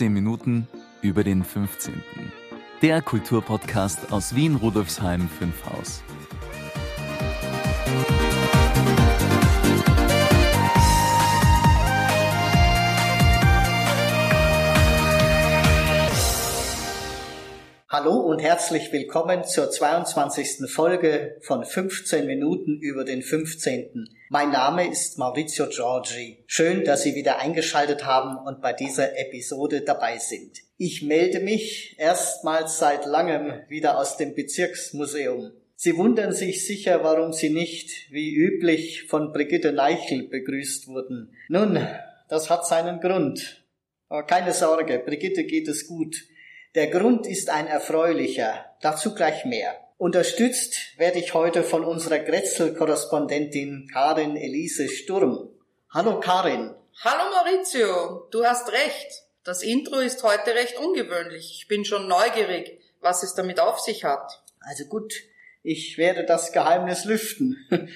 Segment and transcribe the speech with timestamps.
[0.00, 0.66] 15 Minuten
[1.02, 1.92] über den 15.
[2.80, 6.02] Der Kulturpodcast aus Wien Rudolfsheim 5 Haus.
[18.02, 20.70] Hallo und herzlich willkommen zur 22.
[20.70, 24.08] Folge von 15 Minuten über den 15.
[24.30, 26.42] Mein Name ist Maurizio Giorgi.
[26.46, 30.60] Schön, dass Sie wieder eingeschaltet haben und bei dieser Episode dabei sind.
[30.78, 35.52] Ich melde mich erstmals seit langem wieder aus dem Bezirksmuseum.
[35.76, 41.34] Sie wundern sich sicher, warum Sie nicht, wie üblich, von Brigitte Neichel begrüßt wurden.
[41.50, 41.86] Nun,
[42.30, 43.62] das hat seinen Grund.
[44.08, 46.16] Aber keine Sorge, Brigitte geht es gut.
[46.76, 49.74] Der Grund ist ein erfreulicher, dazu gleich mehr.
[49.98, 55.48] Unterstützt werde ich heute von unserer Grätzl-Korrespondentin Karin Elise Sturm.
[55.92, 56.72] Hallo Karin.
[57.02, 59.24] Hallo Maurizio, du hast recht.
[59.42, 61.56] Das Intro ist heute recht ungewöhnlich.
[61.60, 64.40] Ich bin schon neugierig, was es damit auf sich hat.
[64.60, 65.12] Also gut,
[65.64, 67.56] ich werde das Geheimnis lüften.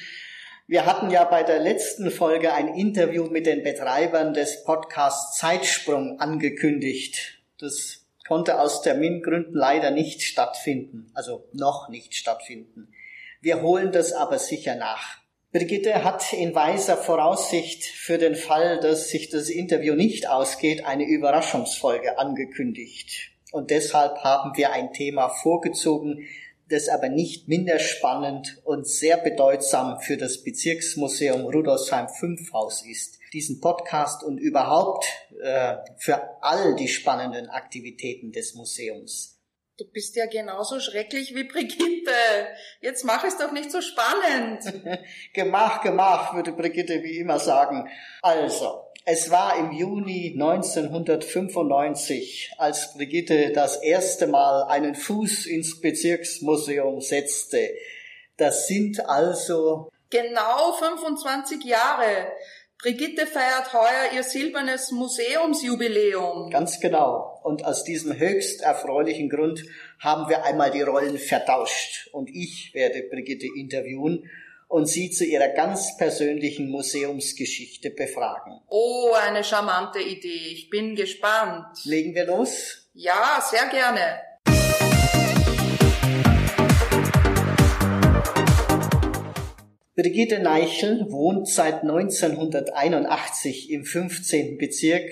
[0.67, 6.19] Wir hatten ja bei der letzten Folge ein Interview mit den Betreibern des Podcasts Zeitsprung
[6.19, 7.39] angekündigt.
[7.61, 12.92] Das konnte aus Termingründen leider nicht stattfinden, also noch nicht stattfinden.
[13.41, 15.19] Wir holen das aber sicher nach.
[15.53, 21.05] Brigitte hat in weiser Voraussicht für den Fall, dass sich das Interview nicht ausgeht, eine
[21.05, 23.30] Überraschungsfolge angekündigt.
[23.52, 26.27] Und deshalb haben wir ein Thema vorgezogen,
[26.68, 33.18] das aber nicht minder spannend und sehr bedeutsam für das Bezirksmuseum Rudolfsheim 5 Haus ist
[33.32, 35.04] diesen Podcast und überhaupt
[35.42, 39.33] äh, für all die spannenden Aktivitäten des Museums.
[39.77, 42.12] Du bist ja genauso schrecklich wie Brigitte.
[42.80, 44.62] Jetzt mach es doch nicht so spannend.
[45.33, 47.90] gemach, gemach, würde Brigitte wie immer sagen.
[48.23, 57.01] Also, es war im Juni 1995, als Brigitte das erste Mal einen Fuß ins Bezirksmuseum
[57.01, 57.74] setzte.
[58.36, 62.29] Das sind also genau 25 Jahre.
[62.84, 66.50] Brigitte feiert heuer ihr silbernes Museumsjubiläum.
[66.50, 67.40] Ganz genau.
[67.42, 69.64] Und aus diesem höchst erfreulichen Grund
[70.00, 72.11] haben wir einmal die Rollen vertauscht.
[72.12, 74.28] Und ich werde Brigitte interviewen
[74.68, 78.61] und sie zu ihrer ganz persönlichen Museumsgeschichte befragen.
[78.68, 80.52] Oh, eine charmante Idee.
[80.52, 81.86] Ich bin gespannt.
[81.86, 82.86] Legen wir los?
[82.92, 84.20] Ja, sehr gerne.
[89.96, 94.58] Brigitte Neichel wohnt seit 1981 im 15.
[94.58, 95.08] Bezirk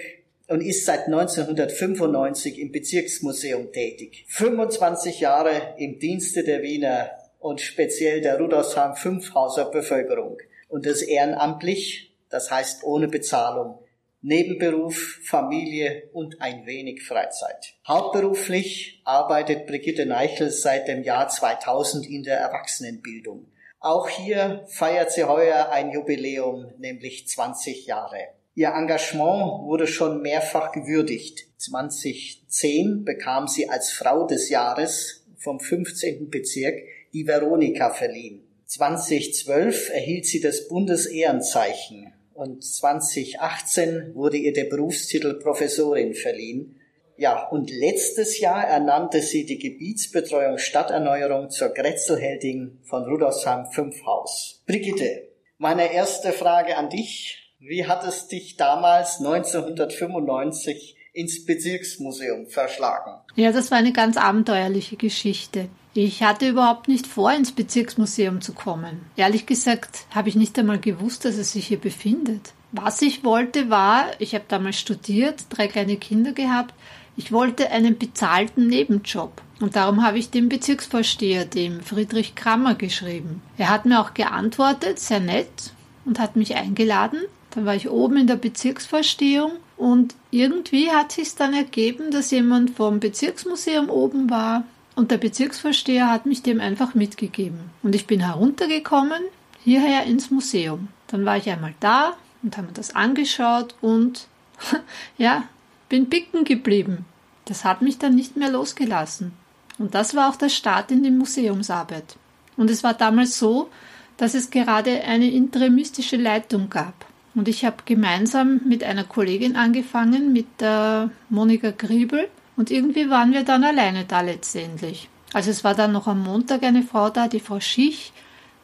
[0.48, 4.25] und ist seit 1995 im Bezirksmuseum tätig.
[4.26, 10.38] 25 Jahre im Dienste der Wiener und speziell der Rudolfsheim 5 Hauser Bevölkerung
[10.69, 13.78] und das ehrenamtlich, das heißt ohne Bezahlung,
[14.21, 17.75] Nebenberuf, Familie und ein wenig Freizeit.
[17.87, 23.47] Hauptberuflich arbeitet Brigitte Neichel seit dem Jahr 2000 in der Erwachsenenbildung.
[23.82, 28.28] Auch hier feiert sie heuer ein Jubiläum, nämlich 20 Jahre.
[28.54, 31.48] Ihr Engagement wurde schon mehrfach gewürdigt.
[31.56, 36.31] 2010 bekam sie als Frau des Jahres vom 15.
[36.31, 36.76] Bezirk
[37.12, 38.44] die Veronika verliehen.
[38.66, 46.78] 2012 erhielt sie das Bundesehrenzeichen und 2018 wurde ihr der Berufstitel Professorin verliehen
[47.22, 54.60] ja, und letztes Jahr ernannte sie die Gebietsbetreuung Stadterneuerung zur Grätzelheldin von Rudolfsheim 5 Haus.
[54.66, 57.55] Brigitte, meine erste Frage an dich.
[57.60, 63.21] Wie hat es dich damals 1995 ins Bezirksmuseum verschlagen?
[63.37, 65.69] Ja, das war eine ganz abenteuerliche Geschichte.
[65.94, 69.06] Ich hatte überhaupt nicht vor, ins Bezirksmuseum zu kommen.
[69.15, 72.53] Ehrlich gesagt habe ich nicht einmal gewusst, dass es sich hier befindet.
[72.72, 76.74] Was ich wollte war, ich habe damals studiert, drei kleine Kinder gehabt,
[77.16, 83.42] ich wollte einen bezahlten Nebenjob und darum habe ich dem Bezirksvorsteher, dem Friedrich Krammer, geschrieben.
[83.59, 85.72] Er hat mir auch geantwortet, sehr nett,
[86.04, 87.20] und hat mich eingeladen.
[87.50, 92.70] Dann war ich oben in der Bezirksvorstehung und irgendwie hat sich dann ergeben, dass jemand
[92.70, 94.64] vom Bezirksmuseum oben war
[94.94, 97.60] und der Bezirksvorsteher hat mich dem einfach mitgegeben.
[97.82, 99.22] Und ich bin heruntergekommen,
[99.62, 100.88] hierher ins Museum.
[101.09, 104.26] Dann war ich einmal da und habe mir das angeschaut und
[105.18, 105.44] ja,
[105.92, 107.04] bin bicken geblieben.
[107.44, 109.33] Das hat mich dann nicht mehr losgelassen.
[109.78, 112.16] Und das war auch der Start in die Museumsarbeit.
[112.56, 113.68] Und es war damals so,
[114.16, 116.94] dass es gerade eine interimistische Leitung gab.
[117.34, 122.30] Und ich habe gemeinsam mit einer Kollegin angefangen, mit der Monika Griebel.
[122.56, 125.10] Und irgendwie waren wir dann alleine da letztendlich.
[125.34, 128.15] Also es war dann noch am Montag eine Frau da, die Frau Schich,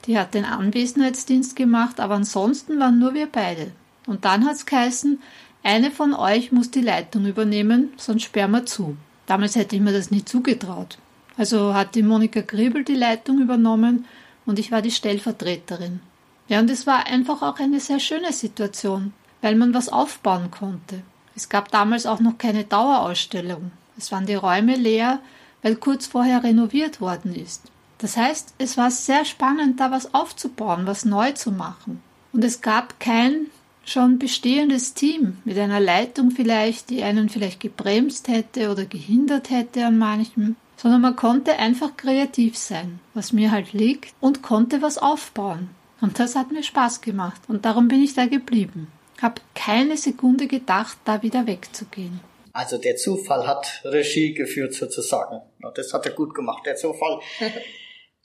[0.07, 3.73] die hat den Anwesenheitsdienst gemacht, aber ansonsten waren nur wir beide.
[4.07, 5.21] Und dann hat es geheißen,
[5.69, 8.97] eine von euch muss die Leitung übernehmen, sonst sperren wir zu.
[9.27, 10.97] Damals hätte ich mir das nie zugetraut.
[11.37, 14.07] Also hat die Monika Griebel die Leitung übernommen
[14.47, 16.01] und ich war die Stellvertreterin.
[16.49, 19.13] Ja, und es war einfach auch eine sehr schöne Situation,
[19.43, 21.03] weil man was aufbauen konnte.
[21.37, 23.71] Es gab damals auch noch keine Dauerausstellung.
[23.99, 25.21] Es waren die Räume leer,
[25.61, 27.65] weil kurz vorher renoviert worden ist.
[27.99, 32.01] Das heißt, es war sehr spannend, da was aufzubauen, was neu zu machen.
[32.33, 33.49] Und es gab kein
[33.89, 39.85] schon bestehendes Team mit einer Leitung vielleicht, die einen vielleicht gebremst hätte oder gehindert hätte
[39.85, 44.99] an manchem, sondern man konnte einfach kreativ sein, was mir halt liegt, und konnte was
[44.99, 45.71] aufbauen.
[46.01, 48.89] Und das hat mir Spaß gemacht und darum bin ich da geblieben.
[49.21, 52.21] Hab keine Sekunde gedacht, da wieder wegzugehen.
[52.53, 55.43] Also der Zufall hat Regie geführt sozusagen.
[55.75, 57.21] Das hat er gut gemacht, der Zufall.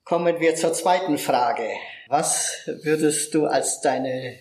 [0.06, 1.68] Kommen wir zur zweiten Frage.
[2.10, 4.38] Was würdest du als deine,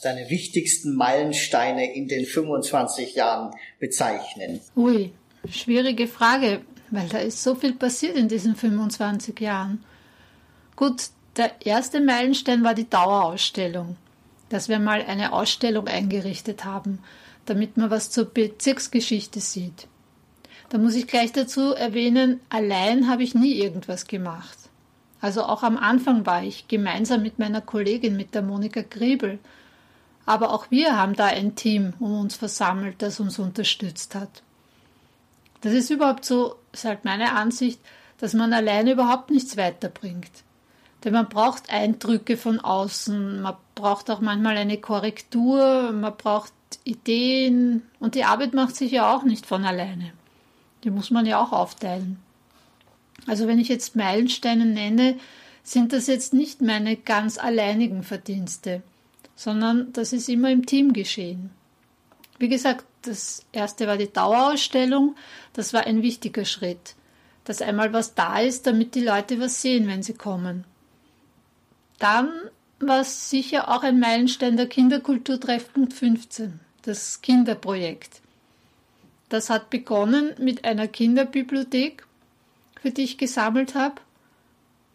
[0.00, 4.60] deine wichtigsten Meilensteine in den 25 Jahren bezeichnen?
[4.76, 5.12] Ui,
[5.50, 9.84] schwierige Frage, weil da ist so viel passiert in diesen 25 Jahren.
[10.76, 13.96] Gut, der erste Meilenstein war die Dauerausstellung,
[14.48, 17.00] dass wir mal eine Ausstellung eingerichtet haben,
[17.44, 19.86] damit man was zur Bezirksgeschichte sieht.
[20.68, 24.58] Da muss ich gleich dazu erwähnen, allein habe ich nie irgendwas gemacht.
[25.20, 29.38] Also auch am Anfang war ich gemeinsam mit meiner Kollegin, mit der Monika Griebel.
[30.26, 34.42] Aber auch wir haben da ein Team um uns versammelt, das uns unterstützt hat.
[35.60, 37.80] Das ist überhaupt so, ist halt meine Ansicht,
[38.18, 40.30] dass man alleine überhaupt nichts weiterbringt.
[41.04, 46.52] Denn man braucht Eindrücke von außen, man braucht auch manchmal eine Korrektur, man braucht
[46.84, 50.12] Ideen und die Arbeit macht sich ja auch nicht von alleine.
[50.82, 52.18] Die muss man ja auch aufteilen.
[53.26, 55.16] Also wenn ich jetzt Meilensteine nenne,
[55.62, 58.82] sind das jetzt nicht meine ganz alleinigen Verdienste,
[59.36, 61.50] sondern das ist immer im Team geschehen.
[62.38, 65.14] Wie gesagt, das erste war die Dauerausstellung,
[65.52, 66.96] das war ein wichtiger Schritt,
[67.44, 70.64] dass einmal was da ist, damit die Leute was sehen, wenn sie kommen.
[71.98, 72.30] Dann
[72.80, 78.20] war es sicher auch ein Meilenstein der Kinderkulturtreffpunkt 15, das Kinderprojekt.
[79.28, 82.06] Das hat begonnen mit einer Kinderbibliothek
[82.86, 84.00] für die ich gesammelt habe.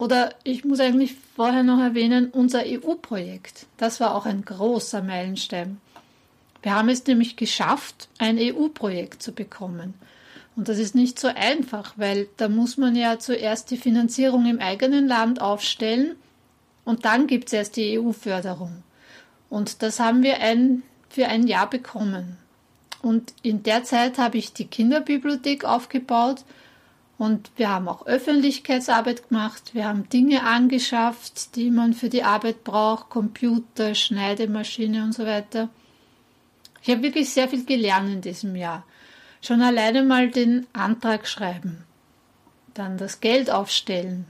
[0.01, 3.67] Oder ich muss eigentlich vorher noch erwähnen, unser EU-Projekt.
[3.77, 5.79] Das war auch ein großer Meilenstein.
[6.63, 9.93] Wir haben es nämlich geschafft, ein EU-Projekt zu bekommen.
[10.55, 14.57] Und das ist nicht so einfach, weil da muss man ja zuerst die Finanzierung im
[14.57, 16.15] eigenen Land aufstellen
[16.83, 18.81] und dann gibt es erst die EU-Förderung.
[19.51, 22.39] Und das haben wir ein, für ein Jahr bekommen.
[23.03, 26.43] Und in der Zeit habe ich die Kinderbibliothek aufgebaut
[27.21, 29.75] und wir haben auch Öffentlichkeitsarbeit gemacht.
[29.75, 35.69] Wir haben Dinge angeschafft, die man für die Arbeit braucht, Computer, Schneidemaschine und so weiter.
[36.81, 38.85] Ich habe wirklich sehr viel gelernt in diesem Jahr.
[39.43, 41.83] Schon alleine mal den Antrag schreiben,
[42.73, 44.25] dann das Geld aufstellen,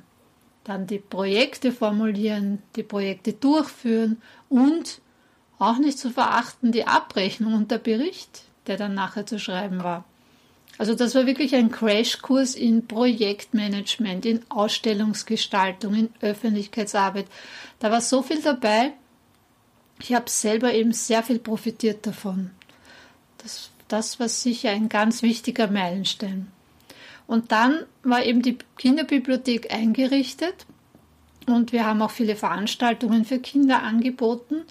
[0.66, 5.00] dann die Projekte formulieren, die Projekte durchführen und
[5.60, 10.04] auch nicht zu verachten die Abrechnung und der Bericht, der dann nachher zu schreiben war.
[10.82, 17.28] Also das war wirklich ein Crashkurs in Projektmanagement, in Ausstellungsgestaltung, in Öffentlichkeitsarbeit.
[17.78, 18.94] Da war so viel dabei.
[20.00, 22.50] Ich habe selber eben sehr viel profitiert davon.
[23.38, 26.48] Das, das war sicher ein ganz wichtiger Meilenstein.
[27.28, 30.66] Und dann war eben die Kinderbibliothek eingerichtet
[31.46, 34.64] und wir haben auch viele Veranstaltungen für Kinder angeboten.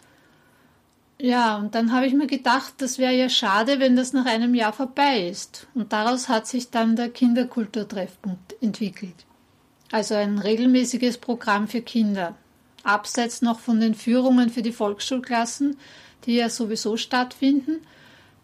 [1.22, 4.54] Ja, und dann habe ich mir gedacht, das wäre ja schade, wenn das nach einem
[4.54, 5.66] Jahr vorbei ist.
[5.74, 9.26] Und daraus hat sich dann der Kinderkulturtreffpunkt entwickelt.
[9.92, 12.36] Also ein regelmäßiges Programm für Kinder.
[12.84, 15.76] Abseits noch von den Führungen für die Volksschulklassen,
[16.24, 17.80] die ja sowieso stattfinden,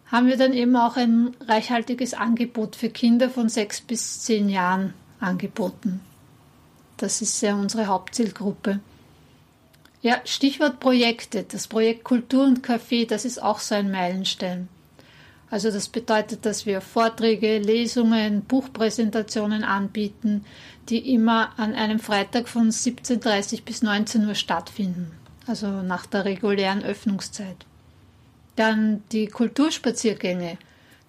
[0.06, 4.92] haben wir dann eben auch ein reichhaltiges Angebot für Kinder von sechs bis zehn Jahren
[5.18, 6.00] angeboten.
[6.98, 8.80] Das ist ja unsere Hauptzielgruppe.
[10.02, 11.44] Ja, Stichwort Projekte.
[11.44, 14.68] Das Projekt Kultur und Café, das ist auch so ein Meilenstein.
[15.50, 20.44] Also das bedeutet, dass wir Vorträge, Lesungen, Buchpräsentationen anbieten,
[20.88, 25.12] die immer an einem Freitag von 17.30 bis 19 Uhr stattfinden,
[25.46, 27.56] also nach der regulären Öffnungszeit.
[28.56, 30.58] Dann die Kulturspaziergänge,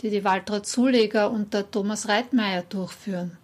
[0.02, 3.38] die die Waltraud Zuleger und der Thomas Reitmeier durchführen.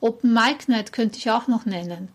[0.00, 2.08] Open Mic Night könnte ich auch noch nennen.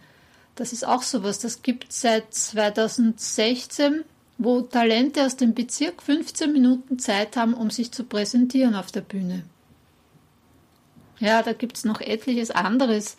[0.55, 4.03] Das ist auch sowas, das gibt seit 2016,
[4.37, 9.01] wo Talente aus dem Bezirk 15 Minuten Zeit haben, um sich zu präsentieren auf der
[9.01, 9.43] Bühne.
[11.19, 13.15] Ja, da gibt es noch etliches anderes.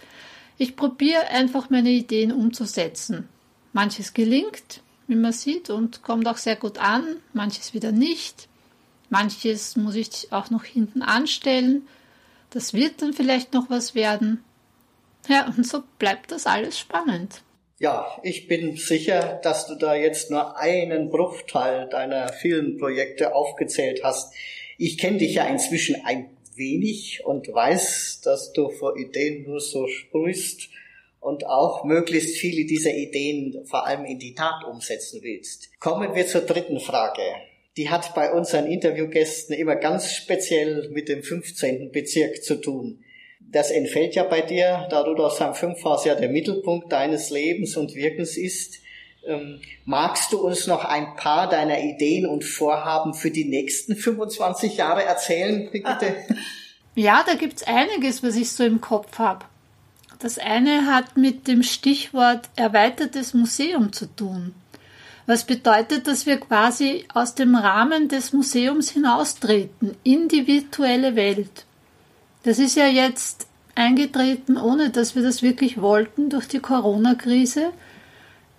[0.58, 3.28] Ich probiere einfach meine Ideen umzusetzen.
[3.72, 8.48] Manches gelingt, wie man sieht, und kommt auch sehr gut an, manches wieder nicht.
[9.08, 11.86] Manches muss ich auch noch hinten anstellen.
[12.50, 14.42] Das wird dann vielleicht noch was werden.
[15.28, 17.42] Ja, und so bleibt das alles spannend.
[17.78, 24.02] Ja, ich bin sicher, dass du da jetzt nur einen Bruchteil deiner vielen Projekte aufgezählt
[24.04, 24.32] hast.
[24.78, 29.88] Ich kenne dich ja inzwischen ein wenig und weiß, dass du vor Ideen nur so
[29.88, 30.68] sprühst
[31.20, 35.70] und auch möglichst viele dieser Ideen vor allem in die Tat umsetzen willst.
[35.80, 37.22] Kommen wir zur dritten Frage.
[37.76, 41.90] Die hat bei unseren Interviewgästen immer ganz speziell mit dem 15.
[41.90, 43.02] Bezirk zu tun.
[43.52, 47.94] Das entfällt ja bei dir, da Rudolfsheim 5 Haus ja der Mittelpunkt deines Lebens und
[47.94, 48.80] Wirkens ist.
[49.26, 54.78] Ähm, magst du uns noch ein paar deiner Ideen und Vorhaben für die nächsten 25
[54.78, 56.16] Jahre erzählen, Brigitte?
[56.94, 59.46] Ja, da gibt's einiges, was ich so im Kopf habe.
[60.18, 64.54] Das eine hat mit dem Stichwort erweitertes Museum zu tun.
[65.24, 71.64] Was bedeutet, dass wir quasi aus dem Rahmen des Museums hinaustreten in die virtuelle Welt.
[72.42, 77.72] Das ist ja jetzt eingetreten, ohne dass wir das wirklich wollten durch die Corona-Krise.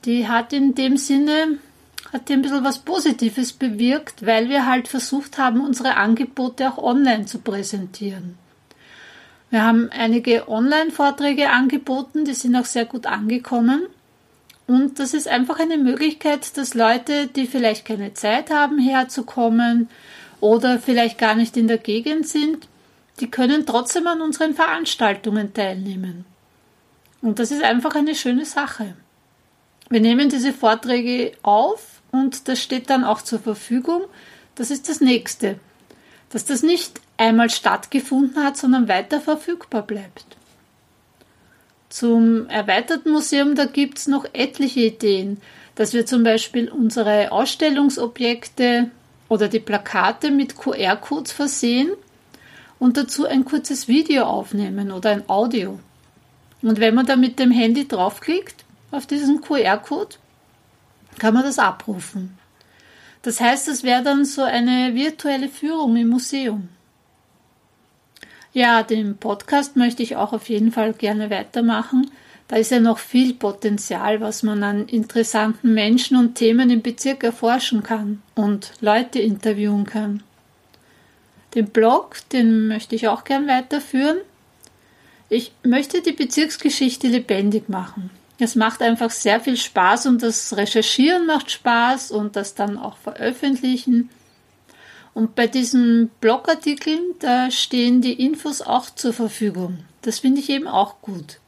[0.06, 1.60] Die hat in dem Sinne
[2.12, 7.26] hat ein bisschen was Positives bewirkt, weil wir halt versucht haben, unsere Angebote auch online
[7.26, 8.38] zu präsentieren.
[9.50, 13.84] Wir haben einige Online-Vorträge angeboten, die sind auch sehr gut angekommen.
[14.68, 19.90] Und das ist einfach eine Möglichkeit, dass Leute, die vielleicht keine Zeit haben, herzukommen
[20.40, 22.68] oder vielleicht gar nicht in der Gegend sind,
[23.20, 26.26] die können trotzdem an unseren Veranstaltungen teilnehmen.
[27.22, 28.96] Und das ist einfach eine schöne Sache.
[29.90, 34.04] Wir nehmen diese Vorträge auf und das steht dann auch zur Verfügung.
[34.56, 35.60] Das ist das nächste.
[36.30, 40.26] Dass das nicht einmal stattgefunden hat, sondern weiter verfügbar bleibt.
[41.90, 45.40] Zum erweiterten Museum, da gibt es noch etliche Ideen,
[45.76, 48.90] dass wir zum Beispiel unsere Ausstellungsobjekte
[49.30, 51.92] oder die Plakate mit QR-Codes versehen
[52.84, 55.80] und dazu ein kurzes Video aufnehmen oder ein Audio.
[56.62, 60.18] Und wenn man da mit dem Handy draufklickt auf diesen QR-Code,
[61.18, 62.38] kann man das abrufen.
[63.22, 66.68] Das heißt, es wäre dann so eine virtuelle Führung im Museum.
[68.52, 72.12] Ja, den Podcast möchte ich auch auf jeden Fall gerne weitermachen.
[72.50, 77.24] Da ist ja noch viel Potenzial, was man an interessanten Menschen und Themen im Bezirk
[77.24, 80.22] erforschen kann und Leute interviewen kann.
[81.56, 84.18] Den Blog, den möchte ich auch gern weiterführen.
[85.30, 88.10] Ich möchte die Bezirksgeschichte lebendig machen.
[88.40, 92.98] Es macht einfach sehr viel Spaß und das Recherchieren macht Spaß und das dann auch
[92.98, 94.10] veröffentlichen.
[95.14, 99.86] Und bei diesen Blogartikeln, da stehen die Infos auch zur Verfügung.
[100.02, 101.40] Das finde ich eben auch gut.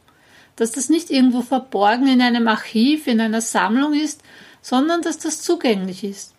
[0.55, 4.21] Dass das nicht irgendwo verborgen in einem Archiv, in einer Sammlung ist,
[4.62, 6.33] sondern dass das zugänglich ist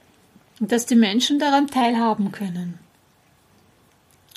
[0.61, 2.79] und dass die Menschen daran teilhaben können.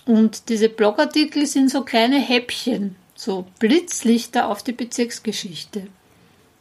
[0.09, 5.85] Und diese Blogartikel sind so kleine Häppchen, so Blitzlichter auf die Bezirksgeschichte.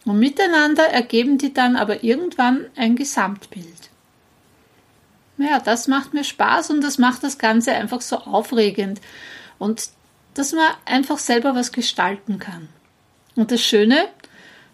[0.04, 3.88] Und miteinander ergeben die dann aber irgendwann ein Gesamtbild.
[5.38, 9.00] Ja, das macht mir Spaß und das macht das Ganze einfach so aufregend
[9.58, 9.88] und
[10.34, 12.68] dass man einfach selber was gestalten kann.
[13.34, 14.08] Und das Schöne,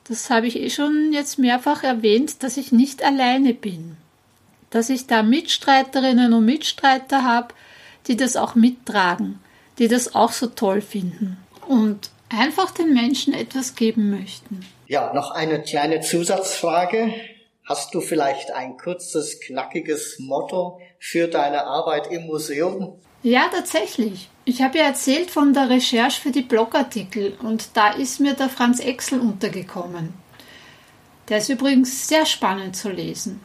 [0.09, 3.97] das habe ich eh schon jetzt mehrfach erwähnt, dass ich nicht alleine bin.
[4.71, 7.54] Dass ich da Mitstreiterinnen und Mitstreiter habe,
[8.06, 9.40] die das auch mittragen,
[9.78, 14.64] die das auch so toll finden und einfach den Menschen etwas geben möchten.
[14.87, 17.14] Ja, noch eine kleine Zusatzfrage.
[17.64, 22.99] Hast du vielleicht ein kurzes, knackiges Motto für deine Arbeit im Museum?
[23.23, 24.28] Ja, tatsächlich.
[24.44, 28.50] Ich habe ja erzählt von der Recherche für die Blogartikel und da ist mir der
[28.50, 30.12] Franz Exel untergekommen.
[31.30, 33.40] Der ist übrigens sehr spannend zu lesen.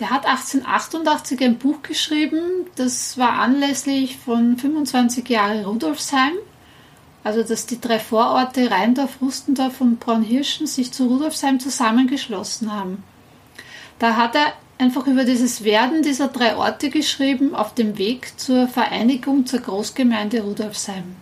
[0.00, 2.40] Der hat 1888 ein Buch geschrieben,
[2.74, 6.32] das war anlässlich von 25 Jahre Rudolfsheim.
[7.22, 13.04] Also, dass die drei Vororte Rheindorf, Rustendorf und Braunhirschen sich zu Rudolfsheim zusammengeschlossen haben.
[13.98, 18.68] Da hat er einfach über dieses Werden dieser drei Orte geschrieben auf dem Weg zur
[18.68, 21.14] Vereinigung zur Großgemeinde Rudolfsheim.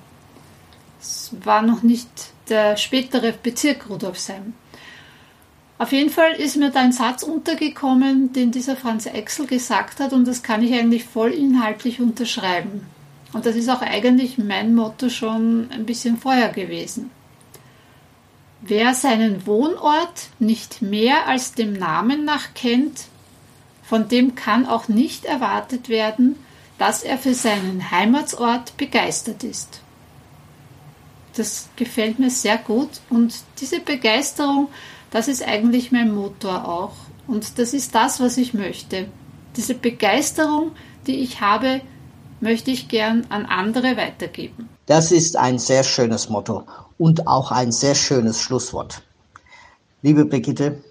[1.00, 2.08] Es war noch nicht
[2.48, 4.54] der spätere Bezirk Rudolfsheim.
[5.78, 10.12] Auf jeden Fall ist mir da ein Satz untergekommen, den dieser Franz Exel gesagt hat
[10.12, 12.86] und das kann ich eigentlich voll inhaltlich unterschreiben.
[13.32, 17.10] Und das ist auch eigentlich mein Motto schon ein bisschen vorher gewesen.
[18.60, 23.04] Wer seinen Wohnort nicht mehr als dem Namen nach kennt,
[23.84, 26.36] von dem kann auch nicht erwartet werden,
[26.76, 29.80] dass er für seinen Heimatsort begeistert ist.
[31.34, 34.68] Das gefällt mir sehr gut und diese Begeisterung
[35.10, 36.94] das ist eigentlich mein Motor auch.
[37.26, 39.08] Und das ist das, was ich möchte.
[39.56, 40.72] Diese Begeisterung,
[41.06, 41.80] die ich habe,
[42.40, 44.68] möchte ich gern an andere weitergeben.
[44.86, 46.64] Das ist ein sehr schönes Motto
[46.96, 49.02] und auch ein sehr schönes Schlusswort.
[50.02, 50.82] Liebe Brigitte,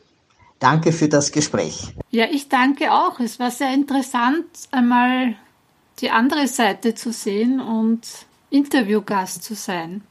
[0.60, 1.94] danke für das Gespräch.
[2.12, 3.20] Ja, ich danke auch.
[3.20, 5.36] Es war sehr interessant, einmal
[6.00, 8.02] die andere Seite zu sehen und
[8.50, 10.04] Interviewgast zu sein.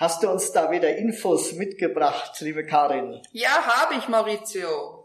[0.00, 3.22] Hast du uns da wieder Infos mitgebracht, liebe Karin?
[3.32, 4.97] Ja, habe ich, Maurizio.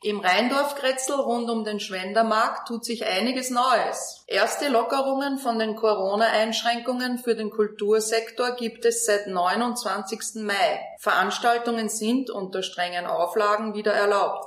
[0.00, 4.22] Im Rheindorf-Kretzel rund um den Schwendermarkt tut sich einiges Neues.
[4.28, 10.44] Erste Lockerungen von den Corona-Einschränkungen für den Kultursektor gibt es seit 29.
[10.44, 10.80] Mai.
[11.00, 14.46] Veranstaltungen sind unter strengen Auflagen wieder erlaubt.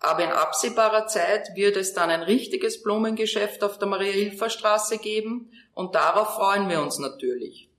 [0.00, 5.94] Aber in absehbarer Zeit wird es dann ein richtiges Blumengeschäft auf der Maria-Hilfer-Straße geben und
[5.94, 7.70] darauf freuen wir uns natürlich.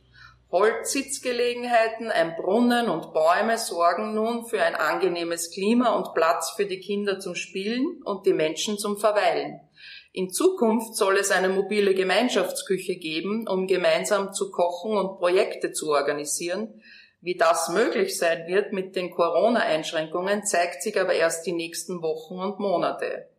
[0.52, 6.80] Holzsitzgelegenheiten, ein Brunnen und Bäume sorgen nun für ein angenehmes Klima und Platz für die
[6.80, 9.62] Kinder zum Spielen und die Menschen zum Verweilen.
[10.12, 15.90] In Zukunft soll es eine mobile Gemeinschaftsküche geben, um gemeinsam zu kochen und Projekte zu
[15.92, 16.82] organisieren,
[17.22, 22.40] wie das möglich sein wird mit den Corona-Einschränkungen, zeigt sich aber erst die nächsten Wochen
[22.40, 23.30] und Monate.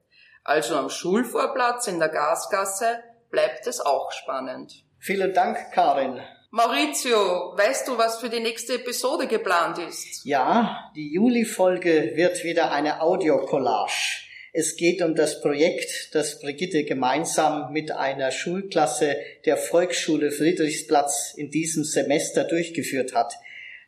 [0.45, 4.73] Also am Schulvorplatz in der Gasgasse bleibt es auch spannend.
[4.99, 6.23] Vielen Dank, Karin.
[6.55, 10.25] Maurizio, weißt du, was für die nächste Episode geplant ist?
[10.25, 14.21] Ja, die Juli-Folge wird wieder eine Audio-Collage.
[14.53, 21.51] Es geht um das Projekt, das Brigitte gemeinsam mit einer Schulklasse der Volksschule Friedrichsplatz in
[21.51, 23.35] diesem Semester durchgeführt hat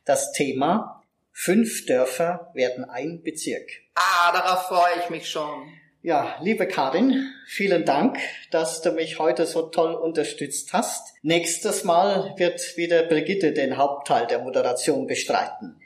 [0.04, 3.68] das Thema Fünf Dörfer werden ein Bezirk.
[3.94, 5.66] Ah, darauf freue ich mich schon.
[6.04, 8.18] Ja, liebe Karin, vielen Dank,
[8.50, 11.14] dass du mich heute so toll unterstützt hast.
[11.22, 15.80] Nächstes Mal wird wieder Brigitte den Hauptteil der Moderation bestreiten.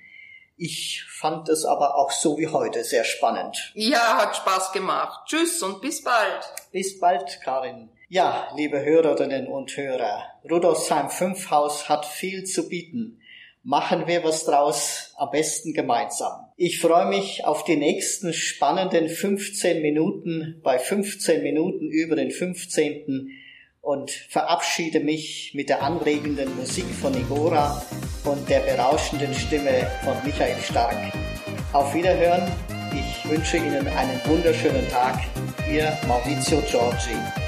[0.56, 3.70] Ich fand es aber auch so wie heute sehr spannend.
[3.76, 5.20] Ja, hat Spaß gemacht.
[5.28, 6.52] Tschüss und bis bald.
[6.72, 7.88] Bis bald, Karin.
[8.08, 13.20] Ja, liebe Hörerinnen und Hörer, Rudolfsheim 5 Haus hat viel zu bieten
[13.68, 16.47] machen wir was draus, am besten gemeinsam.
[16.60, 23.30] Ich freue mich auf die nächsten spannenden 15 Minuten bei 15 Minuten über den 15.
[23.80, 27.80] und verabschiede mich mit der anregenden Musik von Igora
[28.24, 30.96] und der berauschenden Stimme von Michael Stark.
[31.72, 32.50] Auf Wiederhören.
[32.92, 35.20] Ich wünsche Ihnen einen wunderschönen Tag.
[35.72, 37.47] Ihr Maurizio Giorgi.